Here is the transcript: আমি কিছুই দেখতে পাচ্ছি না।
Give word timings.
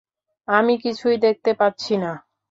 আমি 0.47 0.73
কিছুই 0.77 1.17
দেখতে 1.17 1.51
পাচ্ছি 1.53 1.93
না। 1.97 2.11